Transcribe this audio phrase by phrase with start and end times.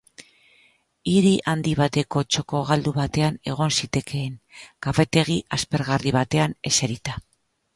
[1.11, 4.41] Hiri handi bateko txoko galdu batean egon zitekeen,
[4.87, 7.17] kafetegi aspergarri batean eserita.